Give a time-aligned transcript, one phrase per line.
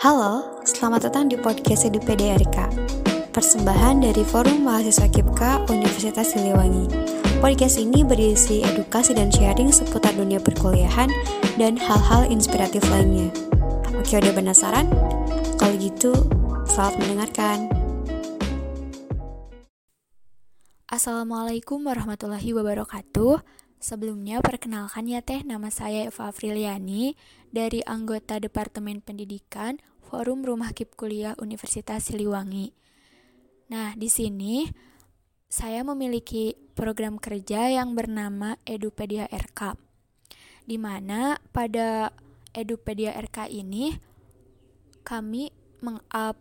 [0.00, 2.72] Halo, selamat datang di podcast Edu PDRK.
[3.36, 6.88] Persembahan dari Forum Mahasiswa KIPKA Universitas Siliwangi.
[7.44, 11.12] Podcast ini berisi edukasi dan sharing seputar dunia perkuliahan
[11.60, 13.28] dan hal-hal inspiratif lainnya.
[13.92, 14.88] Oke, udah penasaran?
[15.60, 16.16] Kalau gitu,
[16.64, 17.68] selamat mendengarkan.
[20.88, 23.44] Assalamualaikum warahmatullahi wabarakatuh.
[23.82, 27.18] Sebelumnya perkenalkan ya teh nama saya Eva Afriliani
[27.52, 32.72] dari anggota Departemen Pendidikan Forum Rumah Kip Kuliah Universitas Siliwangi.
[33.68, 34.64] Nah, di sini
[35.52, 39.76] saya memiliki program kerja yang bernama Edupedia RK.
[40.64, 42.16] Di mana pada
[42.56, 43.92] Edupedia RK ini
[45.04, 45.52] kami
[45.84, 46.40] meng-up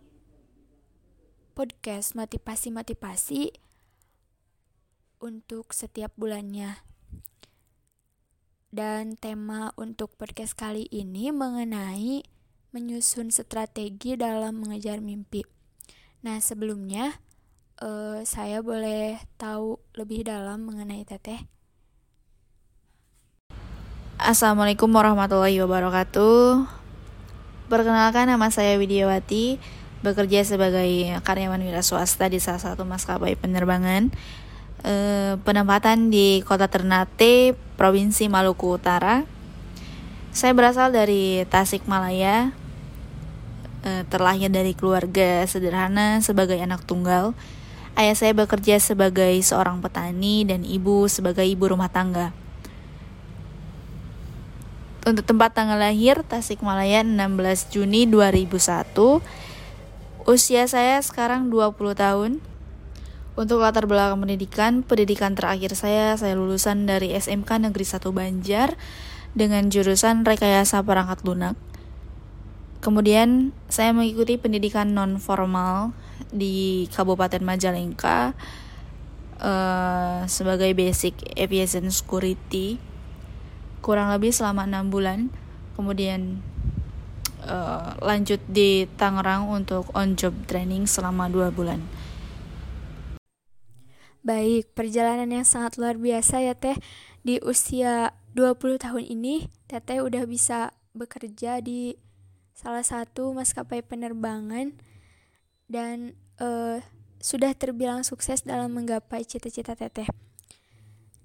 [1.52, 3.52] podcast motivasi-motivasi
[5.20, 6.80] untuk setiap bulannya.
[8.72, 12.24] Dan tema untuk podcast kali ini mengenai
[12.72, 15.44] menyusun strategi dalam mengejar mimpi.
[16.24, 17.20] Nah, sebelumnya
[17.84, 21.44] uh, saya boleh tahu lebih dalam mengenai teteh.
[24.16, 26.64] Assalamualaikum warahmatullahi wabarakatuh.
[27.68, 29.60] Perkenalkan nama saya Widiawati,
[30.00, 34.16] bekerja sebagai karyawan wira swasta di salah satu maskapai penerbangan
[34.86, 39.26] eh, penempatan di kota Ternate, Provinsi Maluku Utara.
[40.32, 42.56] Saya berasal dari Tasikmalaya,
[43.84, 47.34] eh, terlahir dari keluarga sederhana sebagai anak tunggal.
[48.00, 52.32] Ayah saya bekerja sebagai seorang petani dan ibu sebagai ibu rumah tangga.
[55.02, 59.20] Untuk tempat tanggal lahir Tasikmalaya 16 Juni 2001.
[60.30, 62.51] Usia saya sekarang 20 tahun.
[63.32, 68.76] Untuk latar belakang pendidikan, pendidikan terakhir saya, saya lulusan dari SMK Negeri 1 Banjar
[69.32, 71.56] dengan jurusan Rekayasa Perangkat Lunak.
[72.84, 75.96] Kemudian saya mengikuti pendidikan non formal
[76.28, 78.36] di Kabupaten Majalengka
[79.40, 82.82] uh, sebagai basic aviation security
[83.80, 85.32] kurang lebih selama enam bulan.
[85.80, 86.44] Kemudian
[87.48, 91.80] uh, lanjut di Tangerang untuk on job training selama dua bulan.
[94.22, 96.78] Baik, perjalanan yang sangat luar biasa ya Teh.
[97.26, 101.98] Di usia 20 tahun ini, Teteh udah bisa bekerja di
[102.54, 104.78] salah satu maskapai penerbangan
[105.66, 106.86] dan uh,
[107.18, 110.06] sudah terbilang sukses dalam menggapai cita-cita Teteh.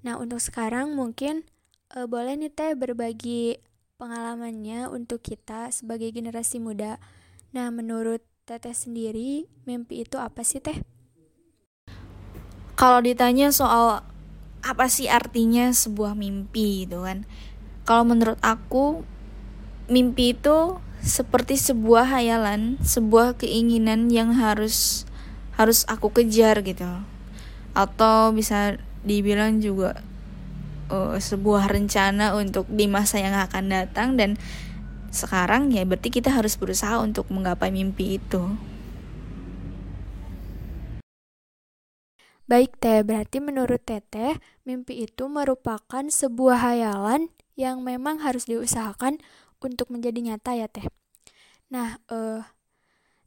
[0.01, 1.45] Nah, untuk sekarang mungkin
[1.93, 3.61] uh, boleh nih Teh berbagi
[4.01, 6.97] pengalamannya untuk kita sebagai generasi muda.
[7.53, 10.96] Nah, menurut Teteh sendiri, mimpi itu apa sih Teh?
[12.76, 14.04] Kalau ditanya soal
[14.60, 17.25] apa sih artinya sebuah mimpi gitu kan
[17.88, 19.03] kalau menurut aku
[19.88, 25.09] mimpi itu seperti sebuah hayalan sebuah keinginan yang harus
[25.56, 26.86] harus aku kejar gitu
[27.72, 28.76] atau bisa
[29.06, 30.03] dibilang juga
[30.91, 34.34] uh, sebuah rencana untuk di masa yang akan datang dan
[35.15, 38.42] sekarang ya berarti kita harus berusaha untuk menggapai mimpi itu.
[42.47, 47.27] Baik Teh, berarti menurut Teteh, mimpi itu merupakan sebuah hayalan
[47.59, 49.19] yang memang harus diusahakan
[49.59, 50.87] untuk menjadi nyata ya Teh.
[51.75, 52.47] Nah, eh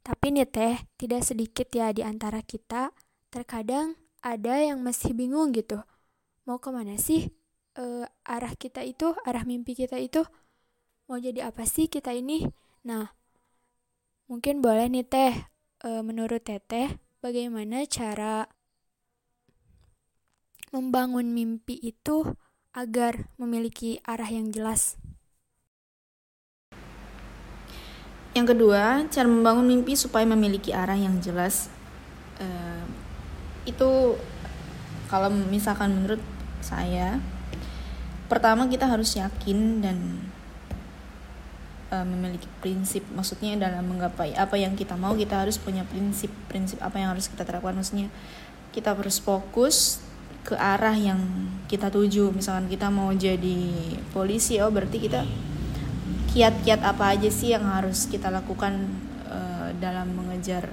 [0.00, 2.96] tapi nih Teh, tidak sedikit ya di antara kita
[3.28, 5.84] terkadang ada yang masih bingung gitu.
[6.48, 7.28] Mau ke mana sih
[7.76, 10.24] eh, arah kita itu, arah mimpi kita itu?
[11.12, 12.48] Mau jadi apa sih kita ini?
[12.88, 13.04] Nah,
[14.32, 15.34] mungkin boleh nih Teh,
[15.84, 18.48] eh, menurut Teteh, bagaimana cara
[20.70, 22.26] membangun mimpi itu
[22.70, 24.94] agar memiliki arah yang jelas.
[28.30, 31.66] Yang kedua, cara membangun mimpi supaya memiliki arah yang jelas
[32.40, 32.84] uh,
[33.68, 34.16] itu
[35.12, 36.22] kalau misalkan menurut
[36.64, 37.20] saya
[38.30, 39.98] pertama kita harus yakin dan
[41.92, 46.78] uh, memiliki prinsip maksudnya dalam menggapai apa yang kita mau kita harus punya prinsip prinsip
[46.80, 48.08] apa yang harus kita terapkan maksudnya
[48.70, 49.98] kita harus fokus
[50.50, 51.22] ke arah yang
[51.70, 52.34] kita tuju.
[52.34, 53.70] Misalkan kita mau jadi
[54.10, 55.22] polisi oh berarti kita
[56.34, 58.90] kiat-kiat apa aja sih yang harus kita lakukan
[59.30, 60.66] uh, dalam mengejar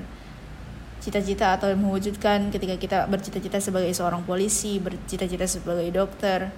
[0.98, 6.50] cita-cita atau mewujudkan ketika kita bercita-cita sebagai seorang polisi bercita-cita sebagai dokter?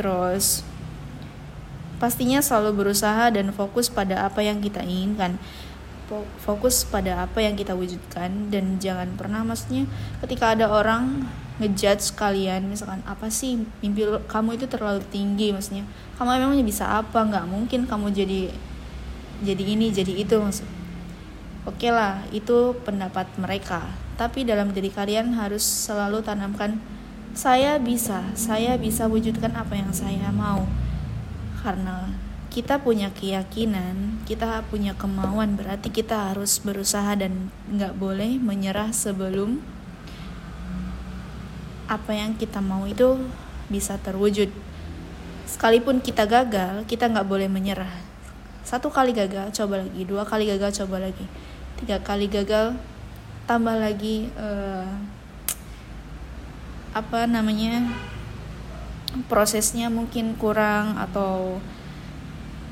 [0.00, 0.64] Terus
[2.00, 5.36] pastinya selalu berusaha dan fokus pada apa yang kita inginkan
[6.40, 8.50] fokus pada apa yang kita wujudkan.
[8.52, 9.84] Dan jangan pernah maksudnya
[10.24, 11.28] ketika ada orang
[11.58, 15.84] ngejudge kalian misalkan apa sih mimpi kamu itu terlalu tinggi maksudnya.
[16.16, 17.24] Kamu memangnya bisa apa?
[17.24, 18.40] Nggak mungkin kamu jadi
[19.38, 20.66] jadi ini jadi itu maksud
[21.68, 23.84] oke lah itu pendapat mereka.
[24.16, 26.80] Tapi dalam diri kalian harus selalu tanamkan
[27.36, 30.64] saya bisa saya bisa wujudkan apa yang saya mau.
[31.60, 32.08] Karena
[32.48, 39.60] kita punya keyakinan kita punya kemauan berarti kita harus berusaha dan nggak boleh menyerah sebelum
[41.88, 43.16] apa yang kita mau itu
[43.72, 44.52] bisa terwujud.
[45.48, 47.90] Sekalipun kita gagal kita nggak boleh menyerah.
[48.60, 50.04] Satu kali gagal coba lagi.
[50.04, 51.24] Dua kali gagal coba lagi.
[51.80, 52.76] Tiga kali gagal
[53.48, 54.84] tambah lagi uh,
[56.92, 57.88] apa namanya
[59.32, 61.56] prosesnya mungkin kurang atau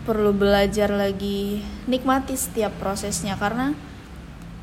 [0.07, 3.75] perlu belajar lagi nikmati setiap prosesnya karena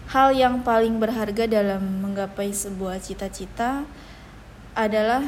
[0.10, 3.84] hal yang paling berharga dalam menggapai sebuah cita-cita
[4.74, 5.22] adalah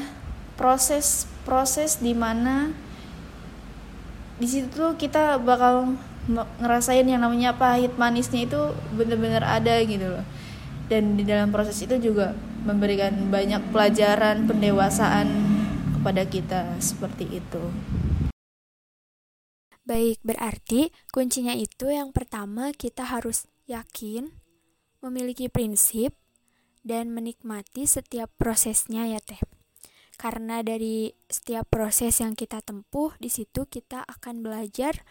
[0.56, 2.72] proses-proses di mana
[4.40, 6.00] di situ kita bakal
[6.64, 10.26] ngerasain yang namanya pahit manisnya itu bener-bener ada gitu loh
[10.88, 12.34] dan di dalam proses itu juga
[12.66, 15.28] memberikan banyak pelajaran pendewasaan
[15.98, 17.64] kepada kita seperti itu.
[19.86, 24.34] Baik, berarti kuncinya itu yang pertama kita harus yakin,
[24.98, 26.18] memiliki prinsip,
[26.82, 29.38] dan menikmati setiap prosesnya ya teh.
[30.18, 35.06] Karena dari setiap proses yang kita tempuh, di situ kita akan belajar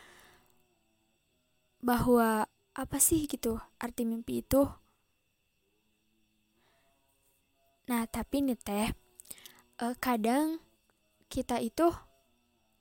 [1.78, 4.66] bahwa apa sih gitu arti mimpi itu.
[7.86, 8.90] Nah, tapi nih teh,
[9.78, 10.58] eh, kadang
[11.30, 11.94] kita itu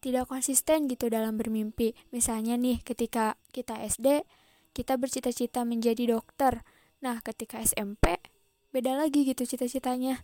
[0.03, 1.95] tidak konsisten gitu dalam bermimpi.
[2.11, 4.27] Misalnya nih, ketika kita SD,
[4.75, 6.67] kita bercita-cita menjadi dokter.
[6.99, 8.19] Nah, ketika SMP,
[8.75, 10.19] beda lagi gitu cita-citanya.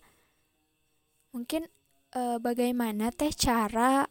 [1.32, 1.72] Mungkin
[2.20, 4.04] uh, bagaimana teh cara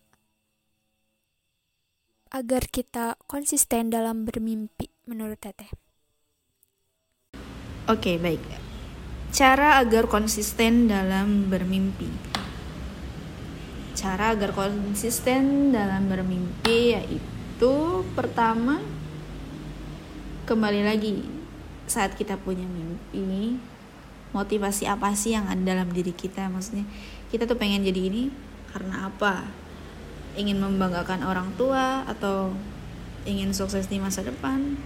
[2.32, 5.68] agar kita konsisten dalam bermimpi menurut teteh?
[7.88, 8.40] Oke, okay, baik.
[9.32, 12.27] Cara agar konsisten dalam bermimpi.
[13.98, 18.78] Cara agar konsisten dalam bermimpi yaitu pertama
[20.46, 21.26] kembali lagi
[21.90, 23.58] saat kita punya mimpi
[24.30, 26.46] motivasi apa sih yang ada dalam diri kita?
[26.46, 26.86] Maksudnya
[27.34, 28.30] kita tuh pengen jadi ini
[28.70, 29.50] karena apa?
[30.38, 32.54] Ingin membanggakan orang tua atau
[33.26, 34.78] ingin sukses di masa depan?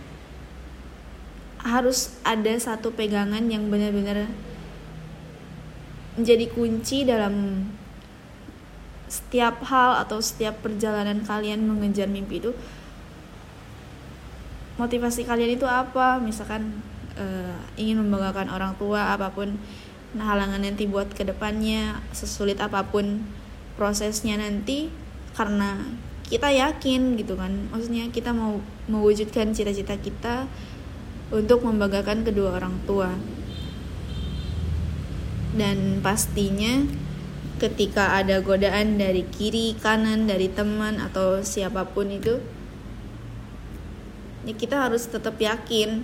[1.61, 4.25] Harus ada satu pegangan yang benar-benar
[6.17, 7.69] menjadi kunci dalam
[9.13, 12.57] setiap hal atau setiap perjalanan kalian mengejar mimpi itu
[14.81, 16.17] motivasi kalian itu apa?
[16.17, 16.81] Misalkan
[17.21, 19.61] uh, ingin membanggakan orang tua apa pun
[20.13, 23.25] nah halangan nanti buat ke depannya sesulit apa pun
[23.81, 24.93] prosesnya nanti
[25.37, 25.77] karena
[26.33, 27.69] kita yakin gitu kan.
[27.69, 30.49] Maksudnya kita mau mewujudkan cita-cita kita
[31.29, 33.13] untuk membanggakan kedua orang tua.
[35.53, 36.81] Dan pastinya
[37.63, 42.43] ketika ada godaan dari kiri kanan dari teman atau siapa pun itu
[44.43, 46.03] ya kita harus tetap yakin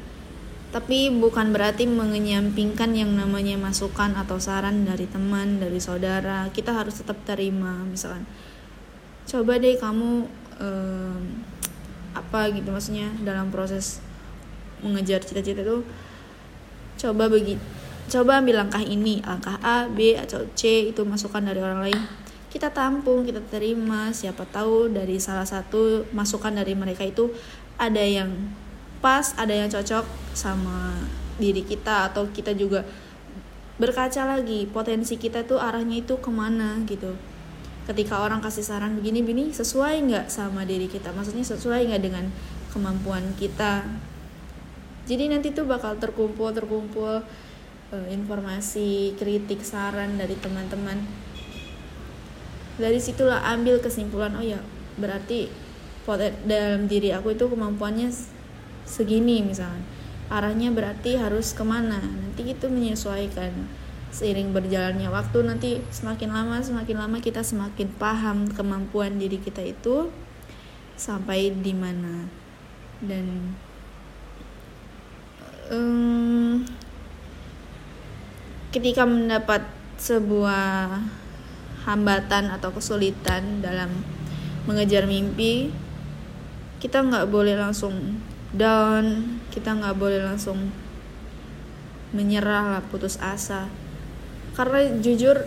[0.68, 6.52] tapi bukan berarti mengenyampingkan yang namanya masukan atau saran dari teman, dari saudara.
[6.52, 8.28] Kita harus tetap terima, misalkan.
[9.24, 10.28] Coba deh kamu
[10.60, 11.20] um,
[12.12, 14.04] apa gitu maksudnya dalam proses
[14.84, 15.86] mengejar cita-cita itu
[16.98, 17.54] coba bagi
[18.08, 22.00] coba ambil langkah ini, langkah A, B atau C itu masukan dari orang lain.
[22.48, 27.28] Kita tampung, kita terima, siapa tahu dari salah satu masukan dari mereka itu
[27.76, 28.32] ada yang
[28.98, 30.02] pas ada yang cocok
[30.34, 30.96] sama
[31.38, 32.82] diri kita atau kita juga
[33.78, 37.14] berkaca lagi potensi kita tuh arahnya itu ke mana gitu.
[37.86, 41.14] Ketika orang kasih saran begini begini sesuai nggak sama diri kita?
[41.14, 42.26] Maksudnya sesuai nggak dengan
[42.74, 43.86] kemampuan kita?
[45.08, 47.24] Jadi nanti tuh bakal terkumpul terkumpul
[47.92, 51.00] uh, informasi kritik saran dari teman-teman.
[52.78, 54.62] Dari situlah ambil kesimpulan oh ya
[54.98, 55.50] berarti
[56.48, 58.08] dalam diri aku itu kemampuannya
[58.88, 62.00] segini misalnya arahnya berarti harus ke mana?
[62.00, 63.52] Nanti itu menyesuaikan.
[64.08, 70.08] Seiring berjalannya waktu nanti semakin lama semakin lama kita semakin paham kemampuan diri kita itu
[70.96, 72.24] sampai di mana.
[73.04, 73.52] Dan
[75.68, 76.64] um,
[78.68, 79.64] ketika mendapat
[79.96, 81.00] sebuah
[81.88, 83.88] hambatan atau kesulitan dalam
[84.68, 85.72] mengejar mimpi
[86.78, 88.20] kita nggak boleh langsung
[88.52, 90.70] down kita nggak boleh langsung
[92.12, 93.68] menyerah lah putus asa.
[94.56, 95.44] Karena jujur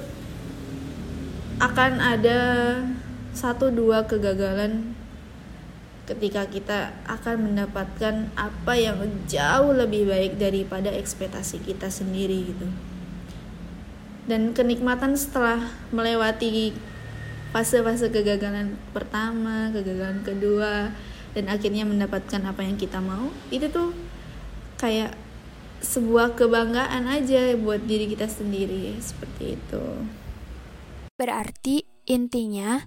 [1.62, 2.40] akan ada
[3.34, 4.98] satu dua kegagalan
[6.10, 8.98] ketika kita akan mendapatkan apa yang
[9.30, 12.68] jauh lebih baik daripada ekspektasi kita sendiri gitu
[14.30, 16.76] dan kenikmatan setelah melewati
[17.52, 20.94] fase-fase kegagalan pertama, kegagalan kedua,
[21.36, 23.92] dan akhirnya mendapatkan apa yang kita mau, itu tuh
[24.80, 25.16] kayak
[25.82, 29.86] sebuah kebanggaan aja buat diri kita sendiri seperti itu.
[31.18, 32.82] Berarti intinya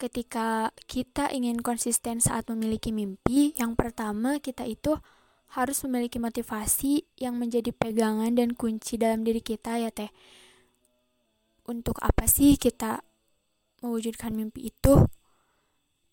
[0.00, 4.96] ketika kita ingin konsisten saat memiliki mimpi, yang pertama kita itu
[5.50, 10.08] harus memiliki motivasi yang menjadi pegangan dan kunci dalam diri kita ya teh.
[11.70, 12.98] Untuk apa sih kita
[13.86, 15.06] mewujudkan mimpi itu?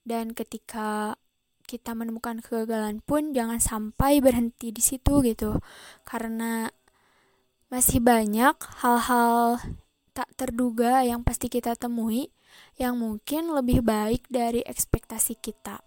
[0.05, 1.17] Dan ketika
[1.65, 5.57] kita menemukan kegagalan pun jangan sampai berhenti di situ gitu.
[6.05, 6.69] Karena
[7.73, 8.53] masih banyak
[8.85, 9.57] hal-hal
[10.13, 12.29] tak terduga yang pasti kita temui
[12.77, 15.81] yang mungkin lebih baik dari ekspektasi kita.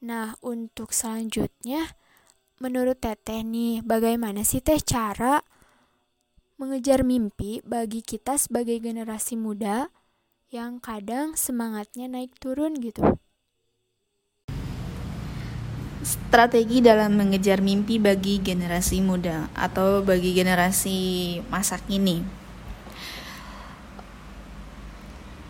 [0.00, 1.84] Nah, untuk selanjutnya,
[2.56, 5.44] menurut Teteh nih, bagaimana sih Teh cara
[6.60, 9.88] mengejar mimpi bagi kita sebagai generasi muda
[10.52, 13.16] yang kadang semangatnya naik turun gitu?
[16.04, 22.20] Strategi dalam mengejar mimpi bagi generasi muda atau bagi generasi masa kini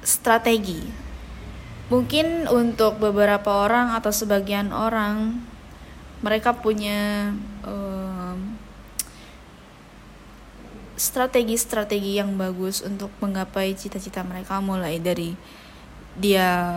[0.07, 1.11] strategi.
[1.91, 5.43] Mungkin untuk beberapa orang atau sebagian orang
[6.23, 7.35] mereka punya
[11.01, 15.33] strategi-strategi yang bagus untuk menggapai cita-cita mereka mulai dari
[16.13, 16.77] dia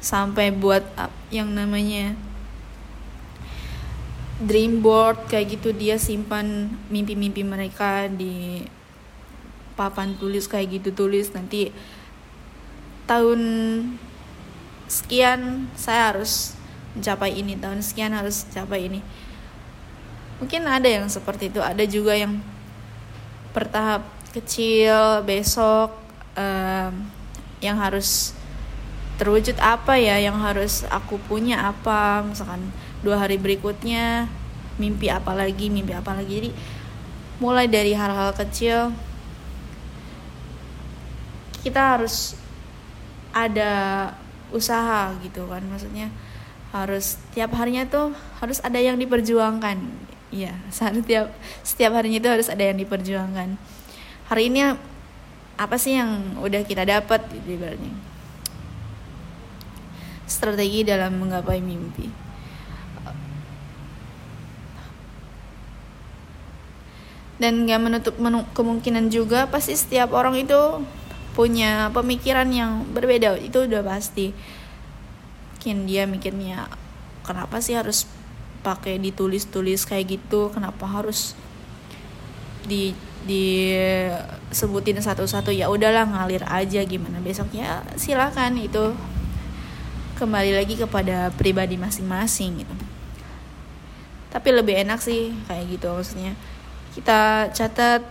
[0.00, 0.80] sampai buat
[1.28, 2.16] yang namanya
[4.40, 5.76] dream board kayak gitu.
[5.76, 8.64] Dia simpan mimpi-mimpi mereka di
[9.76, 11.28] papan tulis kayak gitu tulis.
[11.36, 11.68] Nanti
[13.04, 13.40] tahun
[14.88, 16.56] sekian saya harus
[16.96, 19.00] mencapai ini tahun sekian harus capai ini
[20.42, 21.62] mungkin ada yang seperti itu.
[21.62, 22.42] Ada juga yang
[23.54, 24.02] bertahap
[24.34, 25.94] kecil besok
[26.34, 26.92] um,
[27.62, 28.34] yang harus
[29.22, 32.26] terwujud apa ya yang harus aku punya apa.
[32.26, 32.74] Misalkan
[33.06, 34.26] dua hari berikutnya
[34.82, 36.32] mimpi apa lagi mimpi apa lagi.
[36.42, 36.50] Jadi
[37.38, 38.90] mulai dari hal-hal kecil
[41.62, 42.34] kita harus
[43.30, 44.10] ada
[44.50, 45.62] usaha gitu kan.
[45.70, 46.10] Maksudnya
[46.74, 48.10] harus setiap harinya tuh
[48.42, 51.28] harus ada yang diperjuangkan iya setiap
[51.60, 53.60] setiap harinya itu harus ada yang diperjuangkan.
[54.32, 54.74] Hari ini
[55.60, 57.92] apa sih yang udah kita dapat gitu ibaratnya.
[60.24, 62.08] Strategi dalam menggapai mimpi.
[67.36, 68.14] Dan gak menutup
[68.54, 70.80] kemungkinan juga pasti setiap orang itu
[71.34, 73.34] punya pemikiran yang berbeda.
[73.36, 74.30] Itu udah pasti.
[75.58, 76.70] Mungkin dia mikirnya
[77.26, 78.06] kenapa sih harus
[78.62, 81.34] pakai ditulis-tulis kayak gitu kenapa harus
[82.64, 85.54] di disebutin satu-satu?
[85.54, 87.86] Ya udahlah ngalir aja gimana besoknya.
[87.94, 88.94] Silakan itu
[90.18, 92.74] kembali lagi kepada pribadi masing-masing gitu.
[94.30, 96.34] Tapi lebih enak sih kayak gitu maksudnya.
[96.94, 98.02] Kita catat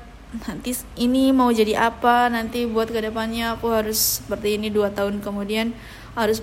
[0.48, 5.20] nanti ini mau jadi apa nanti buat ke depannya aku harus seperti ini dua tahun
[5.20, 5.75] kemudian
[6.15, 6.39] harus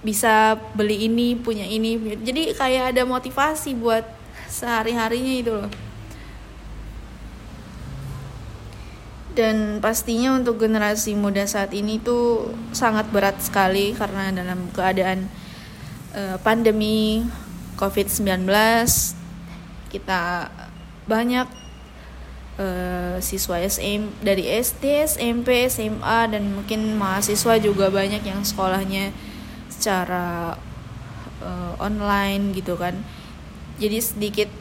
[0.00, 2.16] bisa beli ini punya ini.
[2.20, 4.04] Jadi kayak ada motivasi buat
[4.48, 5.70] sehari harinya itu loh.
[9.30, 15.30] Dan pastinya untuk generasi muda saat ini tuh sangat berat sekali karena dalam keadaan
[16.12, 17.22] uh, pandemi
[17.78, 18.44] COVID-19
[19.88, 20.50] kita
[21.06, 21.46] banyak
[22.58, 29.14] uh, siswa SM dari SD, SMP, SMA dan mungkin mahasiswa juga banyak yang sekolahnya
[29.80, 30.60] secara
[31.40, 33.00] uh, online gitu kan.
[33.80, 34.52] Jadi sedikit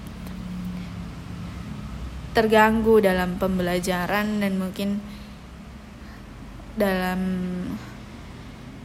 [2.31, 5.03] terganggu dalam pembelajaran dan mungkin
[6.79, 7.19] dalam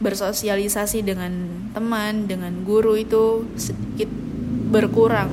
[0.03, 1.31] bersosialisasi dengan
[1.71, 4.11] teman, dengan guru itu sedikit
[4.75, 5.31] berkurang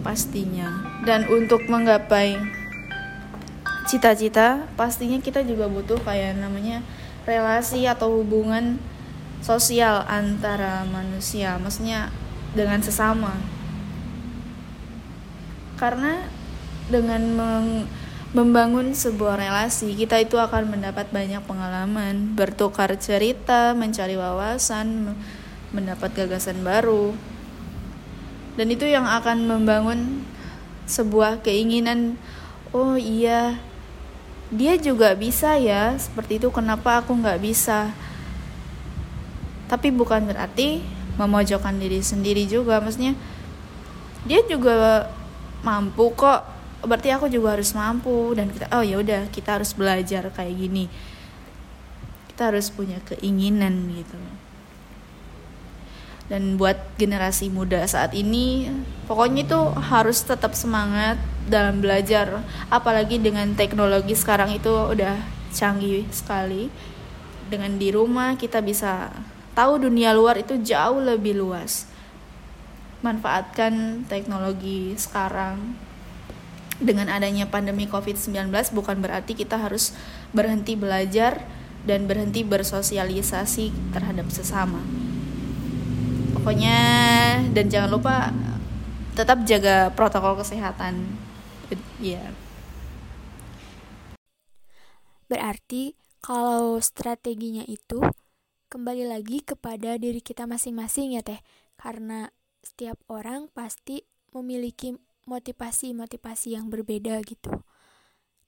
[0.00, 0.72] pastinya
[1.04, 2.40] dan untuk menggapai
[3.86, 6.80] cita-cita pastinya kita juga butuh kayak namanya
[7.28, 8.80] relasi atau hubungan
[9.42, 12.08] sosial antara manusia maksudnya
[12.54, 13.34] dengan sesama.
[15.76, 16.30] Karena
[16.86, 17.22] dengan
[18.32, 25.18] membangun sebuah relasi kita itu akan mendapat banyak pengalaman bertukar cerita mencari wawasan
[25.74, 27.12] mendapat gagasan baru.
[28.56, 30.22] Dan itu yang akan membangun
[30.86, 32.20] sebuah keinginan
[32.70, 33.56] oh iya
[34.52, 37.88] dia juga bisa ya seperti itu kenapa aku nggak bisa
[39.72, 40.84] tapi bukan berarti
[41.16, 43.16] memojokkan diri sendiri juga maksudnya
[44.28, 45.08] dia juga
[45.64, 46.44] mampu kok.
[46.82, 50.90] Berarti aku juga harus mampu dan kita oh ya udah kita harus belajar kayak gini.
[52.34, 54.18] Kita harus punya keinginan gitu.
[56.26, 58.66] Dan buat generasi muda saat ini
[59.06, 62.42] pokoknya itu harus tetap semangat dalam belajar.
[62.66, 65.22] Apalagi dengan teknologi sekarang itu udah
[65.54, 66.66] canggih sekali.
[67.46, 69.12] Dengan di rumah kita bisa
[69.52, 71.88] tahu dunia luar itu jauh lebih luas
[73.02, 75.74] manfaatkan teknologi sekarang
[76.82, 79.94] dengan adanya pandemi COVID-19 bukan berarti kita harus
[80.34, 81.42] berhenti belajar
[81.82, 84.82] dan berhenti bersosialisasi terhadap sesama.
[86.38, 86.78] Pokoknya
[87.54, 88.16] dan jangan lupa
[89.14, 91.18] tetap jaga protokol kesehatan.
[91.98, 92.18] Ya.
[92.18, 92.30] Yeah.
[95.30, 98.04] Berarti kalau strateginya itu
[98.72, 101.44] kembali lagi kepada diri kita masing-masing ya teh.
[101.76, 102.32] Karena
[102.64, 104.00] setiap orang pasti
[104.32, 104.96] memiliki
[105.28, 107.52] motivasi-motivasi yang berbeda gitu.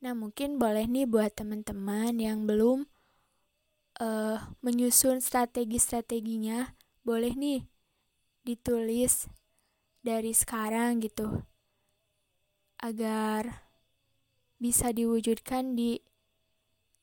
[0.01, 2.89] Nah mungkin boleh nih buat teman-teman yang belum
[4.01, 6.73] uh, menyusun strategi-strateginya
[7.05, 7.69] boleh nih
[8.49, 9.29] ditulis
[10.01, 11.45] dari sekarang gitu
[12.81, 13.65] agar
[14.57, 16.01] bisa diwujudkan di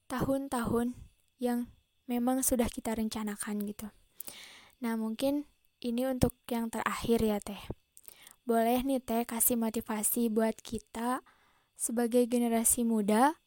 [0.10, 0.94] tahun-tahun
[1.42, 1.70] yang
[2.12, 3.88] memang sudah kita rencanakan gitu.
[4.84, 5.48] Nah, mungkin
[5.80, 7.64] ini untuk yang terakhir ya, Teh.
[8.44, 11.24] Boleh nih, Teh, kasih motivasi buat kita
[11.80, 13.40] sebagai generasi muda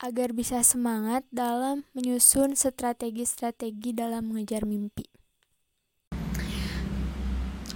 [0.00, 5.04] agar bisa semangat dalam menyusun strategi-strategi dalam mengejar mimpi.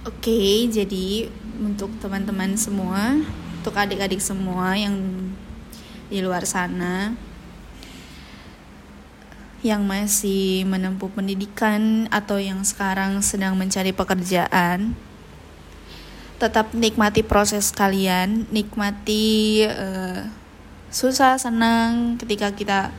[0.03, 3.23] Oke, jadi untuk teman-teman semua,
[3.59, 4.99] untuk adik-adik semua yang
[6.11, 7.15] di luar sana,
[9.63, 14.93] yang masih menempuh pendidikan atau yang sekarang sedang mencari pekerjaan
[16.43, 20.27] tetap nikmati proses kalian nikmati uh,
[20.91, 22.91] susah senang ketika kita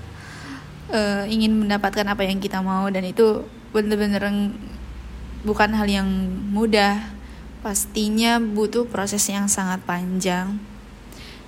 [0.88, 4.50] uh, ingin mendapatkan apa yang kita mau dan itu bener-bener
[5.44, 6.08] bukan hal yang
[6.50, 7.12] mudah.
[7.64, 10.60] Pastinya butuh proses yang sangat panjang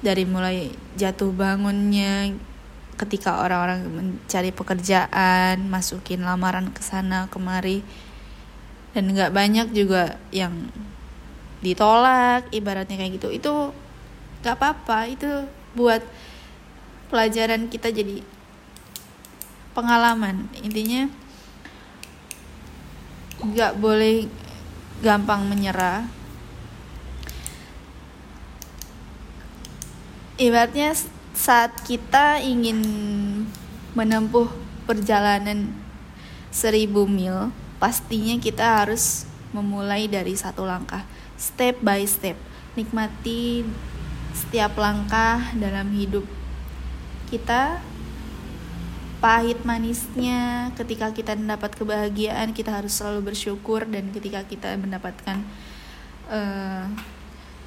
[0.01, 2.33] dari mulai jatuh bangunnya
[2.97, 7.85] ketika orang-orang mencari pekerjaan masukin lamaran ke sana kemari.
[8.97, 10.73] Dan nggak banyak juga yang
[11.61, 13.29] ditolak ibaratnya kayak gitu.
[13.29, 13.53] Itu
[14.41, 14.99] nggak apa-apa.
[15.13, 15.45] Itu
[15.77, 16.01] buat
[17.13, 18.25] pelajaran kita jadi
[19.77, 20.49] pengalaman.
[20.65, 21.13] Intinya
[23.45, 24.25] nggak boleh
[25.05, 26.09] gampang menyerah.
[30.41, 30.97] Ibaratnya
[31.37, 32.81] saat kita ingin
[33.93, 34.49] menempuh
[34.89, 35.69] perjalanan
[36.49, 41.05] seribu mil, pastinya kita harus memulai dari satu langkah,
[41.37, 42.41] step by step.
[42.73, 43.69] Nikmati
[44.33, 46.25] setiap langkah dalam hidup
[47.29, 47.85] kita,
[49.21, 50.73] pahit manisnya.
[50.73, 55.45] Ketika kita mendapat kebahagiaan, kita harus selalu bersyukur, dan ketika kita mendapatkan
[56.33, 56.89] uh,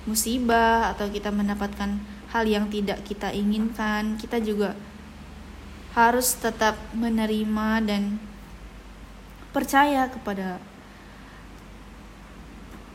[0.09, 4.77] musibah atau kita mendapatkan hal yang tidak kita inginkan, kita juga
[5.97, 8.21] harus tetap menerima dan
[9.49, 10.61] percaya kepada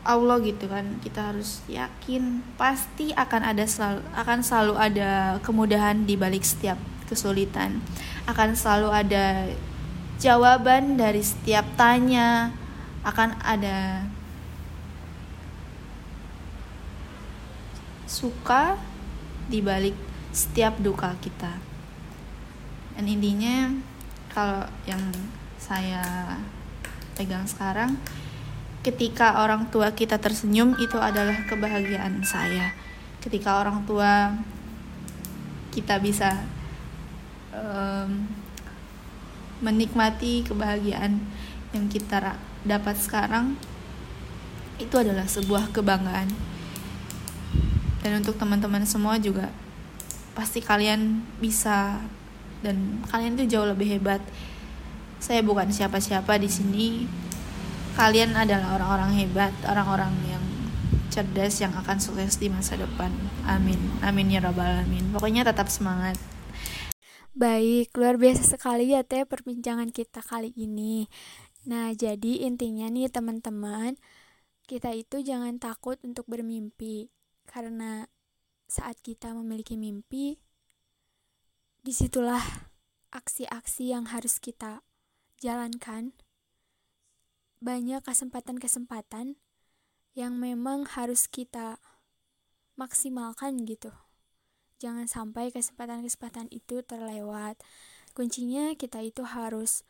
[0.05, 1.01] Allah gitu kan.
[1.03, 5.11] Kita harus yakin pasti akan ada selalu akan selalu ada
[5.43, 7.83] kemudahan di balik setiap kesulitan.
[8.29, 9.49] Akan selalu ada
[10.21, 12.53] jawaban dari setiap tanya.
[13.03, 14.05] Akan ada
[18.05, 18.77] suka
[19.47, 19.95] di balik
[20.35, 21.55] setiap duka kita.
[22.95, 23.71] Dan intinya
[24.31, 25.01] kalau yang
[25.59, 26.35] saya
[27.15, 27.95] pegang sekarang
[28.85, 32.75] ketika orang tua kita tersenyum itu adalah kebahagiaan saya.
[33.23, 34.37] Ketika orang tua
[35.73, 36.45] kita bisa
[37.49, 38.29] um,
[39.63, 41.17] menikmati kebahagiaan
[41.73, 43.57] yang kita dapat sekarang
[44.77, 46.54] itu adalah sebuah kebanggaan
[48.05, 49.49] dan untuk teman-teman semua juga
[50.37, 51.97] pasti kalian bisa.
[52.61, 54.21] Dan kalian tuh jauh lebih hebat.
[55.17, 57.09] Saya bukan siapa-siapa di sini.
[57.97, 60.43] Kalian adalah orang-orang hebat orang-orang yang
[61.09, 63.09] cerdas yang akan sukses di masa depan.
[63.49, 63.81] Amin.
[64.05, 65.09] Amin ya rabbal alamin.
[65.09, 66.13] Pokoknya tetap semangat.
[67.33, 71.09] Baik, luar biasa sekali ya teh perbincangan kita kali ini.
[71.65, 73.97] Nah, jadi intinya nih teman-teman,
[74.69, 77.14] kita itu jangan takut untuk bermimpi.
[77.45, 78.09] Karena
[78.65, 80.37] saat kita memiliki mimpi,
[81.85, 82.41] di situlah
[83.13, 84.81] aksi-aksi yang harus kita
[85.37, 86.17] jalankan
[87.61, 89.37] banyak kesempatan-kesempatan
[90.17, 91.77] yang memang harus kita
[92.75, 93.93] maksimalkan gitu.
[94.79, 97.57] Jangan sampai kesempatan-kesempatan itu terlewat.
[98.11, 99.87] Kuncinya kita itu harus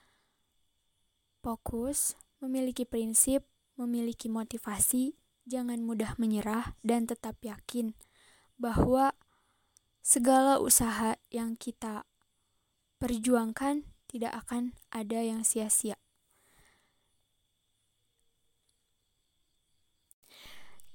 [1.42, 3.46] fokus, memiliki prinsip,
[3.78, 7.94] memiliki motivasi, jangan mudah menyerah, dan tetap yakin
[8.58, 9.14] bahwa
[10.06, 12.06] segala usaha yang kita
[13.02, 15.98] perjuangkan tidak akan ada yang sia-sia.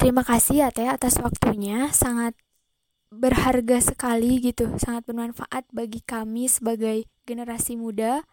[0.01, 2.33] Terima kasih ya Teh atas waktunya, sangat
[3.13, 8.25] berharga sekali gitu, sangat bermanfaat bagi kami sebagai generasi muda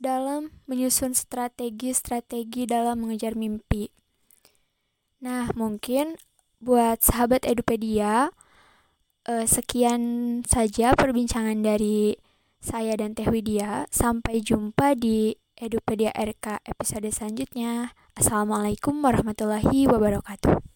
[0.00, 3.92] dalam menyusun strategi-strategi dalam mengejar mimpi.
[5.20, 6.20] Nah, mungkin
[6.60, 8.28] buat sahabat Edupedia,
[9.24, 10.02] eh, sekian
[10.44, 12.16] saja perbincangan dari
[12.60, 13.88] saya dan Teh Widya.
[13.88, 17.96] Sampai jumpa di Edupedia RK episode selanjutnya.
[18.12, 20.75] Assalamualaikum warahmatullahi wabarakatuh.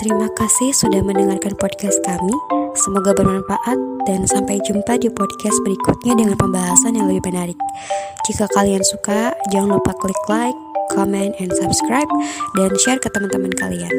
[0.00, 2.32] Terima kasih sudah mendengarkan podcast kami.
[2.72, 3.76] Semoga bermanfaat
[4.08, 7.58] dan sampai jumpa di podcast berikutnya dengan pembahasan yang lebih menarik.
[8.24, 10.56] Jika kalian suka, jangan lupa klik like,
[10.96, 12.08] comment, and subscribe
[12.56, 13.92] dan share ke teman-teman kalian.